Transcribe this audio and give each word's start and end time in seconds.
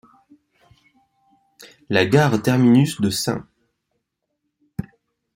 La 1.91 2.07
gare 2.07 2.41
terminus 2.41 2.99
de 3.01 3.11
St. 3.11 3.43